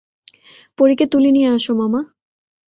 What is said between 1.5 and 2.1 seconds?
আসো, মামা।